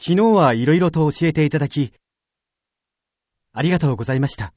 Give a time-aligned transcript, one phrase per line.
[0.00, 1.92] 昨日はいろいろと教えていただき、
[3.52, 4.54] ありがとうございました。